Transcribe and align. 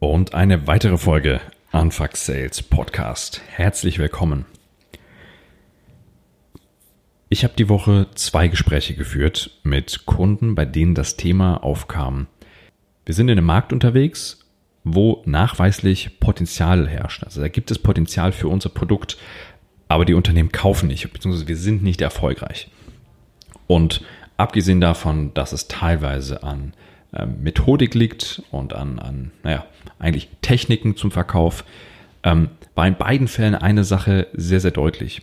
Und 0.00 0.32
eine 0.32 0.68
weitere 0.68 0.96
Folge 0.96 1.40
Anfuck 1.72 2.16
Sales 2.16 2.62
Podcast. 2.62 3.42
Herzlich 3.48 3.98
willkommen. 3.98 4.46
Ich 7.28 7.42
habe 7.42 7.54
die 7.58 7.68
Woche 7.68 8.06
zwei 8.14 8.46
Gespräche 8.46 8.94
geführt 8.94 9.58
mit 9.64 10.06
Kunden, 10.06 10.54
bei 10.54 10.66
denen 10.66 10.94
das 10.94 11.16
Thema 11.16 11.64
aufkam. 11.64 12.28
Wir 13.06 13.14
sind 13.16 13.28
in 13.28 13.38
einem 13.38 13.46
Markt 13.46 13.72
unterwegs, 13.72 14.46
wo 14.84 15.20
nachweislich 15.26 16.20
Potenzial 16.20 16.88
herrscht. 16.88 17.24
Also 17.24 17.40
da 17.40 17.48
gibt 17.48 17.72
es 17.72 17.80
Potenzial 17.80 18.30
für 18.30 18.46
unser 18.46 18.68
Produkt, 18.68 19.18
aber 19.88 20.04
die 20.04 20.14
Unternehmen 20.14 20.52
kaufen 20.52 20.86
nicht, 20.86 21.12
beziehungsweise 21.12 21.48
wir 21.48 21.56
sind 21.56 21.82
nicht 21.82 22.02
erfolgreich. 22.02 22.70
Und 23.66 24.04
abgesehen 24.36 24.80
davon, 24.80 25.34
dass 25.34 25.50
es 25.50 25.66
teilweise 25.66 26.44
an 26.44 26.72
Methodik 27.12 27.94
liegt 27.94 28.42
und 28.50 28.74
an, 28.74 28.98
an, 28.98 29.30
naja, 29.42 29.64
eigentlich 29.98 30.28
Techniken 30.42 30.96
zum 30.96 31.10
Verkauf, 31.10 31.64
ähm, 32.22 32.50
war 32.74 32.86
in 32.86 32.96
beiden 32.96 33.28
Fällen 33.28 33.54
eine 33.54 33.84
Sache 33.84 34.26
sehr, 34.32 34.60
sehr 34.60 34.70
deutlich. 34.70 35.22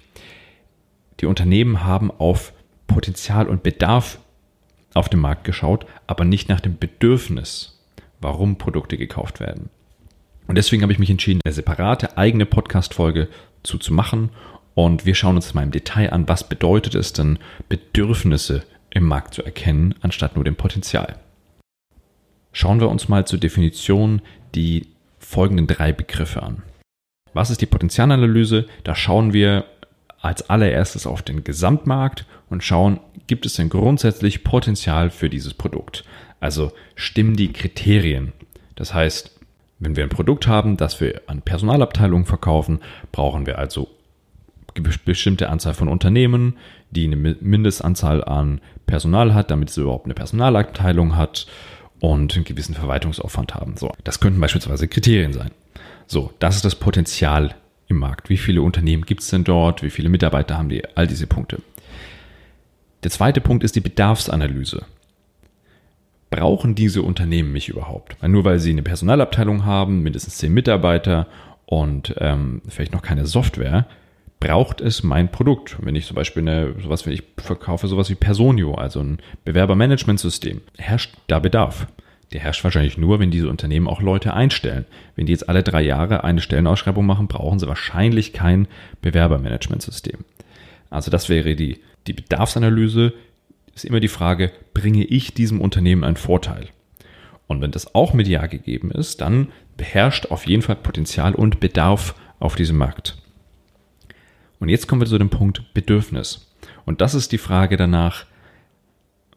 Die 1.19 1.25
Unternehmen 1.25 1.83
haben 1.83 2.11
auf 2.11 2.53
Potenzial 2.87 3.47
und 3.47 3.63
Bedarf 3.63 4.19
auf 4.93 5.09
dem 5.09 5.19
Markt 5.19 5.43
geschaut, 5.43 5.85
aber 6.07 6.25
nicht 6.25 6.49
nach 6.49 6.59
dem 6.59 6.77
Bedürfnis, 6.77 7.79
warum 8.19 8.57
Produkte 8.57 8.97
gekauft 8.97 9.39
werden. 9.39 9.69
Und 10.47 10.55
deswegen 10.57 10.83
habe 10.83 10.93
ich 10.93 10.99
mich 10.99 11.09
entschieden, 11.09 11.41
eine 11.43 11.53
separate 11.53 12.17
eigene 12.17 12.45
Podcast-Folge 12.45 13.29
zu 13.63 13.93
machen. 13.93 14.29
Und 14.73 15.05
wir 15.05 15.15
schauen 15.15 15.35
uns 15.35 15.53
mal 15.53 15.63
im 15.63 15.71
Detail 15.71 16.11
an, 16.11 16.27
was 16.27 16.47
bedeutet 16.47 16.95
es 16.95 17.13
denn, 17.13 17.39
Bedürfnisse 17.69 18.63
im 18.89 19.05
Markt 19.05 19.33
zu 19.33 19.43
erkennen, 19.43 19.95
anstatt 20.01 20.35
nur 20.35 20.45
dem 20.45 20.55
Potenzial. 20.55 21.15
Schauen 22.57 22.79
wir 22.79 22.87
uns 22.87 23.09
mal 23.09 23.27
zur 23.27 23.37
Definition 23.37 24.21
die 24.55 24.87
folgenden 25.19 25.67
drei 25.67 25.91
Begriffe 25.91 26.41
an. 26.41 26.63
Was 27.33 27.49
ist 27.49 27.59
die 27.59 27.65
Potenzialanalyse? 27.65 28.65
Da 28.85 28.95
schauen 28.95 29.33
wir 29.33 29.65
als 30.21 30.49
allererstes 30.49 31.05
auf 31.05 31.21
den 31.21 31.43
Gesamtmarkt 31.43 32.25
und 32.49 32.63
schauen, 32.63 33.01
gibt 33.27 33.45
es 33.45 33.55
denn 33.55 33.67
grundsätzlich 33.67 34.45
Potenzial 34.45 35.09
für 35.09 35.29
dieses 35.29 35.53
Produkt? 35.53 36.05
Also 36.39 36.71
stimmen 36.95 37.35
die 37.35 37.51
Kriterien. 37.51 38.31
Das 38.75 38.93
heißt, 38.93 39.37
wenn 39.79 39.97
wir 39.97 40.03
ein 40.03 40.09
Produkt 40.09 40.47
haben, 40.47 40.77
das 40.77 41.01
wir 41.01 41.23
an 41.27 41.41
Personalabteilungen 41.41 42.25
verkaufen, 42.25 42.79
brauchen 43.11 43.45
wir 43.47 43.59
also 43.59 43.89
eine 44.73 44.87
bestimmte 45.03 45.49
Anzahl 45.49 45.73
von 45.73 45.89
Unternehmen, 45.89 46.55
die 46.91 47.03
eine 47.03 47.17
Mindestanzahl 47.17 48.23
an 48.23 48.61
Personal 48.85 49.33
hat, 49.33 49.51
damit 49.51 49.71
es 49.71 49.77
überhaupt 49.77 50.05
eine 50.05 50.13
Personalabteilung 50.13 51.17
hat 51.17 51.47
und 52.11 52.35
einen 52.35 52.45
gewissen 52.45 52.75
Verwaltungsaufwand 52.75 53.55
haben. 53.55 53.77
So, 53.77 53.91
das 54.03 54.19
könnten 54.19 54.39
beispielsweise 54.39 54.87
Kriterien 54.87 55.33
sein. 55.33 55.51
So, 56.07 56.33
das 56.39 56.55
ist 56.55 56.65
das 56.65 56.75
Potenzial 56.75 57.55
im 57.87 57.97
Markt? 57.97 58.29
Wie 58.29 58.37
viele 58.37 58.61
Unternehmen 58.61 59.05
gibt 59.05 59.21
es 59.21 59.29
denn 59.29 59.43
dort? 59.43 59.83
Wie 59.83 59.89
viele 59.89 60.09
Mitarbeiter 60.09 60.57
haben 60.57 60.69
die? 60.69 60.83
All 60.95 61.07
diese 61.07 61.27
Punkte. 61.27 61.59
Der 63.03 63.11
zweite 63.11 63.41
Punkt 63.41 63.63
ist 63.63 63.75
die 63.75 63.81
Bedarfsanalyse. 63.81 64.85
Brauchen 66.29 66.75
diese 66.75 67.03
Unternehmen 67.03 67.51
mich 67.51 67.69
überhaupt? 67.69 68.17
Weil 68.19 68.29
nur 68.29 68.43
weil 68.43 68.59
sie 68.59 68.71
eine 68.71 68.81
Personalabteilung 68.83 69.65
haben, 69.65 70.01
mindestens 70.01 70.37
zehn 70.37 70.53
Mitarbeiter 70.53 71.27
und 71.65 72.15
ähm, 72.17 72.61
vielleicht 72.67 72.93
noch 72.93 73.01
keine 73.01 73.25
Software, 73.25 73.87
braucht 74.39 74.81
es 74.81 75.03
mein 75.03 75.31
Produkt. 75.31 75.77
Wenn 75.81 75.95
ich 75.95 76.05
zum 76.05 76.15
Beispiel 76.15 76.41
eine, 76.41 76.75
sowas, 76.81 77.05
wenn 77.05 77.13
ich 77.13 77.23
verkaufe 77.37 77.87
sowas 77.87 78.09
wie 78.09 78.15
Personio, 78.15 78.75
also 78.75 79.01
ein 79.01 79.19
Bewerbermanagementsystem, 79.43 80.61
herrscht 80.77 81.15
da 81.27 81.39
Bedarf 81.39 81.87
der 82.35 82.41
herrscht 82.41 82.63
wahrscheinlich 82.63 82.97
nur, 82.97 83.19
wenn 83.19 83.31
diese 83.31 83.49
Unternehmen 83.49 83.87
auch 83.87 84.01
Leute 84.01 84.33
einstellen. 84.33 84.85
Wenn 85.15 85.25
die 85.25 85.31
jetzt 85.31 85.47
alle 85.47 85.63
drei 85.63 85.81
Jahre 85.81 86.23
eine 86.23 86.41
Stellenausschreibung 86.41 87.05
machen, 87.05 87.27
brauchen 87.27 87.59
sie 87.59 87.67
wahrscheinlich 87.67 88.33
kein 88.33 88.67
Bewerbermanagementsystem. 89.01 90.25
Also 90.89 91.11
das 91.11 91.29
wäre 91.29 91.55
die, 91.55 91.79
die 92.07 92.13
Bedarfsanalyse, 92.13 93.13
ist 93.73 93.85
immer 93.85 93.99
die 93.99 94.07
Frage, 94.07 94.51
bringe 94.73 95.05
ich 95.05 95.33
diesem 95.33 95.61
Unternehmen 95.61 96.03
einen 96.03 96.17
Vorteil? 96.17 96.67
Und 97.47 97.61
wenn 97.61 97.71
das 97.71 97.93
auch 97.93 98.13
mit 98.13 98.27
Ja 98.27 98.47
gegeben 98.47 98.91
ist, 98.91 99.21
dann 99.21 99.49
beherrscht 99.77 100.27
auf 100.31 100.47
jeden 100.47 100.61
Fall 100.61 100.75
Potenzial 100.75 101.35
und 101.35 101.59
Bedarf 101.59 102.15
auf 102.39 102.55
diesem 102.55 102.77
Markt. 102.77 103.17
Und 104.59 104.69
jetzt 104.69 104.87
kommen 104.87 105.01
wir 105.01 105.07
zu 105.07 105.17
dem 105.17 105.29
Punkt 105.29 105.73
Bedürfnis. 105.73 106.51
Und 106.85 107.01
das 107.01 107.13
ist 107.13 107.31
die 107.31 107.37
Frage 107.37 107.77
danach, 107.77 108.25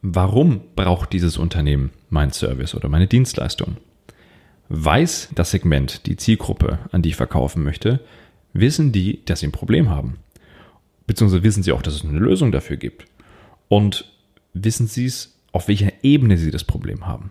warum 0.03 0.61
braucht 0.77 1.13
dieses 1.13 1.37
Unternehmen 1.39 1.91
meinen 2.11 2.33
Service 2.33 2.75
oder 2.75 2.89
meine 2.89 3.07
Dienstleistung? 3.07 3.77
Weiß 4.69 5.31
das 5.35 5.51
Segment, 5.51 6.07
die 6.07 6.17
Zielgruppe, 6.17 6.79
an 6.93 7.03
die 7.03 7.11
ich 7.11 7.17
verkaufen 7.17 7.63
möchte, 7.63 8.01
wissen 8.53 8.93
die, 8.93 9.25
dass 9.25 9.41
sie 9.41 9.47
ein 9.47 9.53
Problem 9.53 9.91
haben? 9.91 10.19
Beziehungsweise 11.07 11.43
wissen 11.43 11.63
sie 11.63 11.73
auch, 11.73 11.83
dass 11.83 11.95
es 11.95 12.05
eine 12.05 12.19
Lösung 12.19 12.53
dafür 12.53 12.77
gibt? 12.77 13.07
Und 13.69 14.13
wissen 14.53 14.87
sie 14.87 15.07
es, 15.07 15.39
auf 15.53 15.69
welcher 15.69 15.93
Ebene 16.03 16.37
sie 16.37 16.51
das 16.51 16.65
Problem 16.65 17.07
haben? 17.07 17.31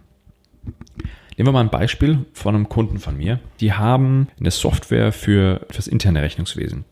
Nehmen 1.37 1.49
wir 1.49 1.53
mal 1.53 1.61
ein 1.61 1.69
Beispiel 1.69 2.25
von 2.33 2.55
einem 2.55 2.67
Kunden 2.67 2.97
von 2.97 3.15
mir. 3.15 3.39
Die 3.59 3.73
haben 3.73 4.27
eine 4.39 4.49
Software 4.49 5.11
für 5.11 5.67
das 5.75 5.87
interne 5.87 6.23
Rechnungswesen. 6.23 6.83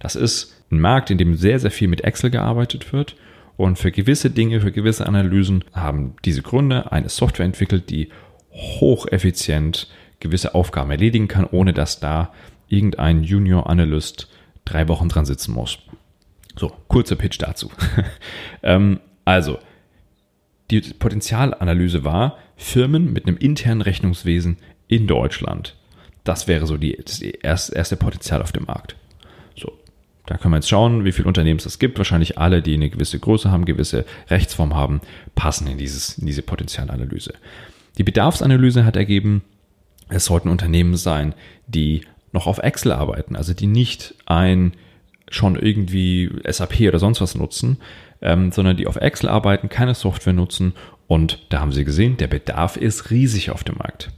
Das 0.00 0.16
ist 0.16 0.52
ein 0.72 0.80
Markt, 0.80 1.10
in 1.10 1.18
dem 1.18 1.36
sehr, 1.36 1.60
sehr 1.60 1.70
viel 1.70 1.86
mit 1.86 2.02
Excel 2.02 2.30
gearbeitet 2.30 2.92
wird 2.92 3.14
und 3.56 3.78
für 3.78 3.92
gewisse 3.92 4.30
Dinge, 4.30 4.60
für 4.60 4.72
gewisse 4.72 5.06
Analysen 5.06 5.64
haben 5.72 6.16
diese 6.24 6.42
Gründe 6.42 6.90
eine 6.90 7.08
Software 7.08 7.46
entwickelt, 7.46 7.88
die 7.88 8.08
hocheffizient 8.50 9.88
gewisse 10.18 10.56
Aufgaben 10.56 10.90
erledigen 10.90 11.28
kann, 11.28 11.44
ohne 11.44 11.72
dass 11.72 12.00
da 12.00 12.32
irgendein 12.68 13.22
Junior 13.22 13.68
Analyst 13.70 14.28
drei 14.64 14.88
Wochen 14.88 15.08
dran 15.08 15.24
sitzen 15.24 15.52
muss. 15.52 15.78
So, 16.56 16.72
kurzer 16.88 17.16
Pitch 17.16 17.40
dazu. 17.40 17.70
ähm, 18.62 19.00
also, 19.24 19.58
die 20.70 20.80
Potenzialanalyse 20.80 22.04
war 22.04 22.38
Firmen 22.56 23.12
mit 23.12 23.26
einem 23.26 23.36
internen 23.36 23.82
Rechnungswesen 23.82 24.58
in 24.88 25.06
Deutschland. 25.06 25.76
Das 26.24 26.48
wäre 26.48 26.66
so 26.66 26.76
die, 26.76 26.98
das 27.42 27.68
erste 27.68 27.96
Potenzial 27.96 28.40
auf 28.40 28.52
dem 28.52 28.64
Markt. 28.64 28.96
Da 30.26 30.38
können 30.38 30.54
wir 30.54 30.58
jetzt 30.58 30.70
schauen, 30.70 31.04
wie 31.04 31.12
viele 31.12 31.28
Unternehmen 31.28 31.60
es 31.64 31.78
gibt. 31.78 31.98
Wahrscheinlich 31.98 32.38
alle, 32.38 32.62
die 32.62 32.74
eine 32.74 32.88
gewisse 32.88 33.18
Größe 33.18 33.50
haben, 33.50 33.66
gewisse 33.66 34.06
Rechtsform 34.30 34.74
haben, 34.74 35.00
passen 35.34 35.66
in, 35.66 35.76
dieses, 35.76 36.18
in 36.18 36.26
diese 36.26 36.42
Potenzialanalyse. 36.42 37.34
Die 37.98 38.04
Bedarfsanalyse 38.04 38.84
hat 38.84 38.96
ergeben, 38.96 39.42
es 40.08 40.24
sollten 40.24 40.48
Unternehmen 40.48 40.96
sein, 40.96 41.34
die 41.66 42.02
noch 42.32 42.46
auf 42.46 42.58
Excel 42.58 42.92
arbeiten, 42.92 43.36
also 43.36 43.52
die 43.54 43.66
nicht 43.66 44.14
ein 44.26 44.72
schon 45.34 45.56
irgendwie 45.56 46.30
SAP 46.48 46.80
oder 46.80 46.98
sonst 46.98 47.20
was 47.20 47.34
nutzen, 47.34 47.78
ähm, 48.22 48.52
sondern 48.52 48.76
die 48.76 48.86
auf 48.86 48.96
Excel 48.96 49.28
arbeiten, 49.28 49.68
keine 49.68 49.94
Software 49.94 50.32
nutzen 50.32 50.74
und 51.06 51.46
da 51.50 51.60
haben 51.60 51.72
sie 51.72 51.84
gesehen, 51.84 52.16
der 52.16 52.28
Bedarf 52.28 52.76
ist 52.76 53.10
riesig 53.10 53.50
auf 53.50 53.64
dem 53.64 53.76
Markt. 53.76 54.10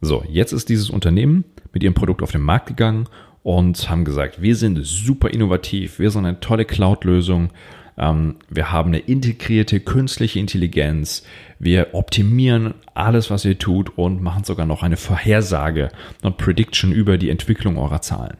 So, 0.00 0.24
jetzt 0.28 0.52
ist 0.52 0.68
dieses 0.68 0.90
Unternehmen 0.90 1.44
mit 1.72 1.82
ihrem 1.82 1.94
Produkt 1.94 2.22
auf 2.22 2.32
den 2.32 2.42
Markt 2.42 2.66
gegangen 2.66 3.08
und 3.42 3.88
haben 3.88 4.04
gesagt, 4.04 4.42
wir 4.42 4.56
sind 4.56 4.78
super 4.84 5.30
innovativ, 5.30 5.98
wir 5.98 6.10
sind 6.10 6.26
eine 6.26 6.40
tolle 6.40 6.64
Cloud-Lösung, 6.64 7.50
ähm, 7.96 8.36
wir 8.48 8.72
haben 8.72 8.90
eine 8.90 8.98
integrierte 8.98 9.80
künstliche 9.80 10.38
Intelligenz, 10.38 11.24
wir 11.58 11.94
optimieren 11.94 12.74
alles, 12.94 13.30
was 13.30 13.44
ihr 13.44 13.58
tut 13.58 13.96
und 13.98 14.22
machen 14.22 14.44
sogar 14.44 14.66
noch 14.66 14.82
eine 14.82 14.96
Vorhersage 14.96 15.90
und 16.22 16.38
Prediction 16.38 16.92
über 16.92 17.18
die 17.18 17.30
Entwicklung 17.30 17.76
eurer 17.78 18.00
Zahlen. 18.00 18.36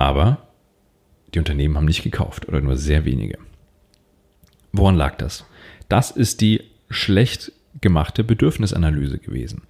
Aber 0.00 0.38
die 1.34 1.38
Unternehmen 1.38 1.76
haben 1.76 1.84
nicht 1.84 2.02
gekauft 2.02 2.48
oder 2.48 2.62
nur 2.62 2.78
sehr 2.78 3.04
wenige. 3.04 3.36
Woran 4.72 4.96
lag 4.96 5.16
das? 5.18 5.44
Das 5.90 6.10
ist 6.10 6.40
die 6.40 6.62
schlecht 6.88 7.52
gemachte 7.82 8.24
Bedürfnisanalyse 8.24 9.18
gewesen. 9.18 9.64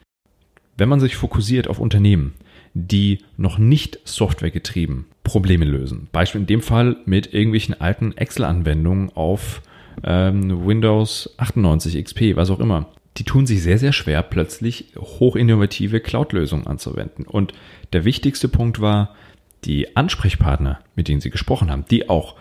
Wenn 0.77 0.89
man 0.89 1.01
sich 1.01 1.17
fokussiert 1.17 1.67
auf 1.67 1.81
Unternehmen, 1.81 2.35
die 2.75 3.25
noch 3.37 3.59
nicht 3.59 3.99
softwaregetrieben 4.05 5.07
Probleme 5.25 5.65
lösen. 5.65 6.07
Beispiel 6.13 6.43
in 6.43 6.47
dem 6.47 6.63
Fall 6.63 6.99
mit 7.07 7.35
irgendwelchen 7.35 7.81
alten 7.81 8.17
Excel-Anwendungen 8.17 9.11
auf 9.11 9.63
ähm, 10.05 10.65
Windows 10.65 11.35
98 11.39 12.05
XP, 12.05 12.37
was 12.37 12.51
auch 12.51 12.61
immer. 12.61 12.87
Die 13.17 13.25
tun 13.25 13.47
sich 13.47 13.65
sehr, 13.65 13.79
sehr 13.79 13.93
schwer, 13.93 14.23
plötzlich 14.23 14.93
hochinnovative 14.97 15.99
Cloud-Lösungen 15.99 16.69
anzuwenden. 16.69 17.27
Und 17.27 17.53
der 17.93 18.05
wichtigste 18.05 18.47
Punkt 18.47 18.81
war, 18.81 19.17
die 19.65 19.97
Ansprechpartner, 19.97 20.81
mit 20.95 21.09
denen 21.09 21.21
sie 21.21 21.31
gesprochen 21.31 21.71
haben, 21.71 21.85
die 21.91 22.09
auch 22.09 22.37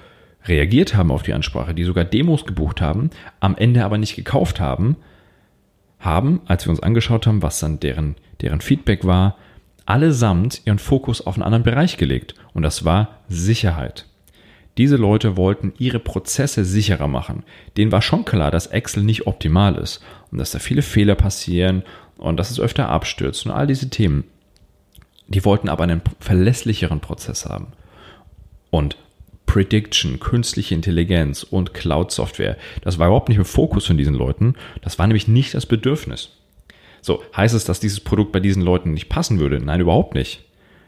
reagiert 0.45 0.95
haben 0.95 1.11
auf 1.11 1.23
die 1.23 1.33
Ansprache, 1.33 1.73
die 1.73 1.83
sogar 1.83 2.05
Demos 2.05 2.45
gebucht 2.45 2.81
haben, 2.81 3.09
am 3.39 3.55
Ende 3.57 3.83
aber 3.83 3.97
nicht 3.97 4.15
gekauft 4.15 4.59
haben, 4.59 4.95
haben, 5.99 6.41
als 6.45 6.65
wir 6.65 6.71
uns 6.71 6.81
angeschaut 6.81 7.27
haben, 7.27 7.41
was 7.41 7.59
dann 7.59 7.79
deren, 7.79 8.15
deren 8.41 8.61
Feedback 8.61 9.05
war, 9.05 9.35
allesamt 9.85 10.61
ihren 10.65 10.79
Fokus 10.79 11.25
auf 11.25 11.35
einen 11.35 11.43
anderen 11.43 11.63
Bereich 11.63 11.97
gelegt 11.97 12.35
und 12.53 12.63
das 12.63 12.85
war 12.85 13.19
Sicherheit. 13.27 14.05
Diese 14.77 14.95
Leute 14.95 15.35
wollten 15.35 15.73
ihre 15.77 15.99
Prozesse 15.99 16.63
sicherer 16.63 17.09
machen. 17.09 17.43
Denen 17.75 17.91
war 17.91 18.01
schon 18.01 18.23
klar, 18.23 18.49
dass 18.49 18.67
Excel 18.67 19.03
nicht 19.03 19.27
optimal 19.27 19.75
ist 19.75 20.01
und 20.31 20.37
dass 20.37 20.51
da 20.51 20.59
viele 20.59 20.83
Fehler 20.83 21.15
passieren 21.15 21.83
und 22.17 22.37
dass 22.37 22.49
es 22.49 22.61
öfter 22.61 22.87
abstürzt 22.87 23.45
und 23.45 23.51
all 23.51 23.67
diese 23.67 23.89
Themen. 23.89 24.23
Die 25.29 25.45
wollten 25.45 25.69
aber 25.69 25.83
einen 25.83 26.01
verlässlicheren 26.19 26.99
Prozess 26.99 27.45
haben. 27.45 27.67
Und 28.71 28.97
Prediction, 29.45 30.19
künstliche 30.19 30.75
Intelligenz 30.75 31.43
und 31.43 31.73
Cloud-Software, 31.73 32.57
das 32.81 32.99
war 32.99 33.07
überhaupt 33.07 33.29
nicht 33.29 33.37
im 33.37 33.45
Fokus 33.45 33.85
von 33.85 33.97
diesen 33.97 34.13
Leuten. 34.13 34.55
Das 34.81 34.99
war 34.99 35.07
nämlich 35.07 35.27
nicht 35.27 35.53
das 35.53 35.65
Bedürfnis. 35.65 36.31
So, 37.01 37.23
heißt 37.35 37.55
es, 37.55 37.63
dass 37.63 37.79
dieses 37.79 37.99
Produkt 37.99 38.31
bei 38.31 38.39
diesen 38.39 38.61
Leuten 38.61 38.93
nicht 38.93 39.09
passen 39.09 39.39
würde? 39.39 39.59
Nein, 39.59 39.79
überhaupt 39.79 40.15
nicht. 40.15 40.43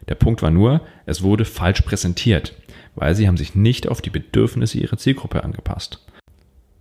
Der 0.10 0.16
Punkt 0.16 0.42
war 0.42 0.52
nur, 0.52 0.82
es 1.06 1.22
wurde 1.22 1.46
falsch 1.46 1.82
präsentiert, 1.82 2.54
weil 2.96 3.16
sie 3.16 3.28
haben 3.28 3.38
sich 3.38 3.56
nicht 3.56 3.88
auf 3.88 4.02
die 4.02 4.10
Bedürfnisse 4.10 4.80
ihrer 4.80 4.98
Zielgruppe 4.98 5.44
angepasst. 5.44 6.06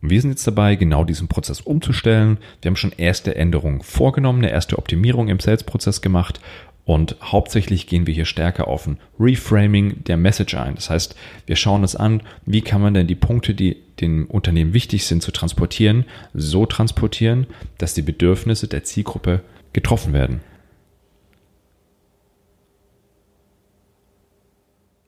Wir 0.03 0.21
sind 0.21 0.31
jetzt 0.31 0.47
dabei, 0.47 0.77
genau 0.77 1.05
diesen 1.05 1.29
Prozess 1.29 1.61
umzustellen. 1.61 2.39
Wir 2.63 2.71
haben 2.71 2.77
schon 2.77 2.93
erste 2.97 3.37
Änderungen 3.37 3.83
vorgenommen, 3.83 4.39
eine 4.39 4.51
erste 4.51 4.79
Optimierung 4.79 5.29
im 5.29 5.41
Sales-Prozess 5.41 6.01
gemacht 6.01 6.41
und 6.85 7.17
hauptsächlich 7.23 7.87
gehen 7.87 8.07
wir 8.07 8.15
hier 8.15 8.25
stärker 8.25 8.69
auf 8.69 8.87
ein 8.87 8.99
Reframing 9.19 10.03
der 10.05 10.17
Message 10.17 10.55
ein. 10.55 10.75
Das 10.75 10.91
heißt, 10.91 11.15
wir 11.47 11.57
schauen 11.57 11.83
uns 11.83 11.95
an, 11.95 12.23
wie 12.47 12.63
kann 12.63 12.81
man 12.81 12.95
denn 12.95 13.07
die 13.07 13.15
Punkte, 13.15 13.55
die 13.55 13.77
dem 14.01 14.27
Unternehmen 14.27 14.73
wichtig 14.73 15.07
sind 15.07 15.23
zu 15.23 15.31
transportieren, 15.31 16.05
so 16.35 16.67
transportieren, 16.67 17.47
dass 17.79 17.95
die 17.95 18.03
Bedürfnisse 18.03 18.67
der 18.67 18.83
Zielgruppe 18.83 19.43
getroffen 19.73 20.13
werden. 20.13 20.41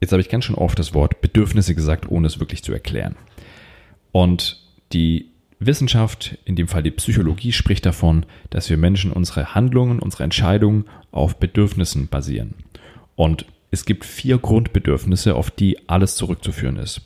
Jetzt 0.00 0.12
habe 0.12 0.20
ich 0.20 0.28
ganz 0.28 0.44
schön 0.44 0.56
oft 0.56 0.78
das 0.78 0.94
Wort 0.94 1.20
Bedürfnisse 1.20 1.75
gesagt, 1.75 2.10
ohne 2.10 2.26
es 2.26 2.40
wirklich 2.40 2.62
zu 2.62 2.72
erklären. 2.72 3.16
Und 4.10 4.60
die 4.92 5.31
Wissenschaft, 5.67 6.38
in 6.44 6.56
dem 6.56 6.69
Fall 6.69 6.82
die 6.82 6.91
Psychologie, 6.91 7.53
spricht 7.53 7.87
davon, 7.87 8.26
dass 8.50 8.70
wir 8.70 8.76
Menschen 8.76 9.12
unsere 9.12 9.55
Handlungen, 9.55 9.99
unsere 9.99 10.25
Entscheidungen 10.25 10.85
auf 11.11 11.37
Bedürfnissen 11.37 12.09
basieren. 12.09 12.55
Und 13.17 13.47
es 13.70 13.85
gibt 13.85 14.05
vier 14.05 14.38
Grundbedürfnisse, 14.38 15.35
auf 15.35 15.50
die 15.50 15.88
alles 15.88 16.17
zurückzuführen 16.17 16.76
ist. 16.76 17.03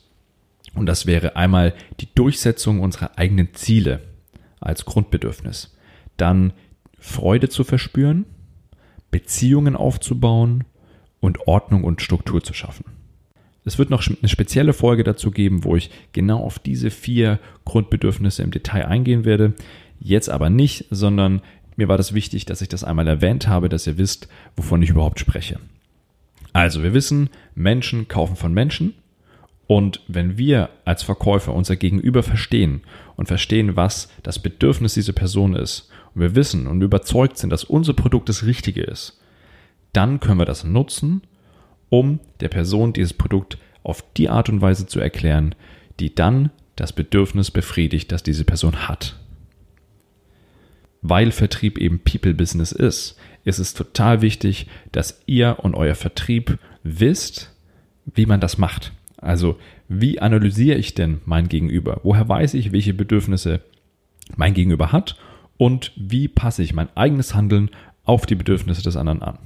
Und 0.73 0.85
das 0.85 1.05
wäre 1.05 1.35
einmal 1.35 1.73
die 1.99 2.13
Durchsetzung 2.13 2.81
unserer 2.81 3.17
eigenen 3.17 3.53
Ziele 3.53 4.01
als 4.59 4.85
Grundbedürfnis. 4.85 5.75
Dann 6.17 6.53
Freude 6.99 7.49
zu 7.49 7.63
verspüren, 7.63 8.25
Beziehungen 9.11 9.75
aufzubauen 9.75 10.65
und 11.19 11.47
Ordnung 11.47 11.83
und 11.83 12.01
Struktur 12.01 12.43
zu 12.43 12.53
schaffen. 12.53 12.85
Es 13.67 13.77
wird 13.77 13.89
noch 13.89 14.01
eine 14.07 14.29
spezielle 14.29 14.71
Folge 14.71 15.03
dazu 15.03 15.29
geben, 15.29 15.65
wo 15.65 15.75
ich 15.75 15.89
genau 16.13 16.39
auf 16.39 16.57
diese 16.57 16.89
vier 16.89 17.37
Grundbedürfnisse 17.65 18.41
im 18.41 18.51
Detail 18.51 18.85
eingehen 18.85 19.25
werde. 19.25 19.55
Jetzt 19.99 20.29
aber 20.29 20.49
nicht, 20.49 20.85
sondern 20.89 21.41
mir 21.75 21.89
war 21.89 21.97
das 21.97 22.13
wichtig, 22.13 22.45
dass 22.45 22.61
ich 22.61 22.69
das 22.69 22.85
einmal 22.85 23.09
erwähnt 23.09 23.49
habe, 23.49 23.67
dass 23.67 23.85
ihr 23.85 23.97
wisst, 23.97 24.29
wovon 24.55 24.81
ich 24.81 24.91
überhaupt 24.91 25.19
spreche. 25.19 25.59
Also, 26.53 26.81
wir 26.81 26.93
wissen, 26.93 27.29
Menschen 27.55 28.07
kaufen 28.07 28.37
von 28.37 28.53
Menschen. 28.53 28.93
Und 29.67 29.99
wenn 30.07 30.37
wir 30.37 30.69
als 30.85 31.03
Verkäufer 31.03 31.53
unser 31.53 31.75
Gegenüber 31.75 32.23
verstehen 32.23 32.83
und 33.17 33.27
verstehen, 33.27 33.75
was 33.75 34.07
das 34.23 34.39
Bedürfnis 34.39 34.93
dieser 34.93 35.11
Person 35.11 35.53
ist, 35.53 35.89
und 36.15 36.21
wir 36.21 36.35
wissen 36.35 36.67
und 36.67 36.81
überzeugt 36.81 37.37
sind, 37.37 37.49
dass 37.49 37.65
unser 37.65 37.91
Produkt 37.91 38.29
das 38.29 38.45
Richtige 38.45 38.83
ist, 38.83 39.19
dann 39.91 40.21
können 40.21 40.39
wir 40.39 40.45
das 40.45 40.63
nutzen 40.63 41.21
um 41.89 42.19
der 42.39 42.49
Person 42.49 42.93
dieses 42.93 43.13
Produkt 43.13 43.57
auf 43.83 44.03
die 44.15 44.29
Art 44.29 44.49
und 44.49 44.61
Weise 44.61 44.87
zu 44.87 44.99
erklären, 44.99 45.55
die 45.99 46.13
dann 46.13 46.51
das 46.75 46.93
Bedürfnis 46.93 47.51
befriedigt, 47.51 48.11
das 48.11 48.23
diese 48.23 48.43
Person 48.43 48.87
hat. 48.87 49.19
Weil 51.01 51.31
Vertrieb 51.31 51.77
eben 51.77 51.99
People-Business 51.99 52.71
ist, 52.71 53.17
ist 53.43 53.59
es 53.59 53.73
total 53.73 54.21
wichtig, 54.21 54.67
dass 54.91 55.21
ihr 55.25 55.57
und 55.61 55.73
euer 55.73 55.95
Vertrieb 55.95 56.59
wisst, 56.83 57.55
wie 58.05 58.25
man 58.25 58.41
das 58.41 58.57
macht. 58.57 58.91
Also, 59.17 59.57
wie 59.87 60.19
analysiere 60.19 60.77
ich 60.77 60.93
denn 60.93 61.21
mein 61.25 61.47
Gegenüber? 61.47 62.01
Woher 62.03 62.27
weiß 62.27 62.53
ich, 62.55 62.71
welche 62.71 62.93
Bedürfnisse 62.93 63.61
mein 64.35 64.53
Gegenüber 64.53 64.91
hat? 64.91 65.17
Und 65.57 65.91
wie 65.95 66.27
passe 66.27 66.61
ich 66.61 66.73
mein 66.73 66.89
eigenes 66.95 67.33
Handeln 67.33 67.69
auf 68.03 68.25
die 68.25 68.35
Bedürfnisse 68.35 68.83
des 68.83 68.95
anderen 68.95 69.23
an? 69.23 69.39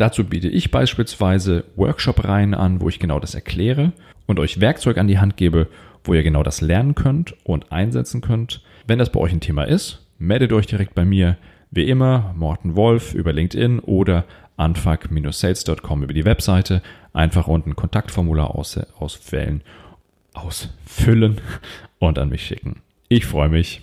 Dazu 0.00 0.24
biete 0.24 0.48
ich 0.48 0.70
beispielsweise 0.70 1.64
Workshop-Reihen 1.76 2.54
an, 2.54 2.80
wo 2.80 2.88
ich 2.88 3.00
genau 3.00 3.20
das 3.20 3.34
erkläre 3.34 3.92
und 4.24 4.40
euch 4.40 4.58
Werkzeug 4.58 4.96
an 4.96 5.08
die 5.08 5.18
Hand 5.18 5.36
gebe, 5.36 5.68
wo 6.04 6.14
ihr 6.14 6.22
genau 6.22 6.42
das 6.42 6.62
lernen 6.62 6.94
könnt 6.94 7.34
und 7.44 7.70
einsetzen 7.70 8.22
könnt. 8.22 8.62
Wenn 8.86 8.98
das 8.98 9.12
bei 9.12 9.20
euch 9.20 9.34
ein 9.34 9.42
Thema 9.42 9.64
ist, 9.64 10.06
meldet 10.18 10.54
euch 10.54 10.66
direkt 10.66 10.94
bei 10.94 11.04
mir. 11.04 11.36
Wie 11.70 11.86
immer, 11.86 12.32
Morten 12.34 12.76
Wolf 12.76 13.12
über 13.12 13.34
LinkedIn 13.34 13.80
oder 13.80 14.24
anfuck-sales.com 14.56 16.02
über 16.02 16.14
die 16.14 16.24
Webseite. 16.24 16.80
Einfach 17.12 17.46
unten 17.46 17.76
Kontaktformular 17.76 18.54
aus, 18.54 18.80
auswählen, 18.98 19.60
ausfüllen 20.32 21.42
und 21.98 22.18
an 22.18 22.30
mich 22.30 22.46
schicken. 22.46 22.76
Ich 23.10 23.26
freue 23.26 23.50
mich. 23.50 23.82